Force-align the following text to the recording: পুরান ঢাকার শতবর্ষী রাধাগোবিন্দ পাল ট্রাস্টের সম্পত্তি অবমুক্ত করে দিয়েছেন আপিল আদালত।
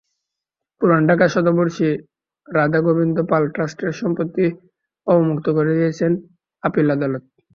পুরান 0.81 1.01
ঢাকার 1.09 1.29
শতবর্ষী 1.33 1.89
রাধাগোবিন্দ 2.47 3.17
পাল 3.31 3.43
ট্রাস্টের 3.53 3.91
সম্পত্তি 4.01 4.45
অবমুক্ত 5.07 5.47
করে 5.57 5.71
দিয়েছেন 5.77 6.11
আপিল 6.63 6.87
আদালত। 6.95 7.23